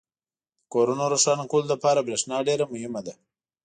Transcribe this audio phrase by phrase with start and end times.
[0.03, 0.03] •د
[0.73, 3.13] کورونو روښانه کولو لپاره برېښنا ډېره مهمه ده.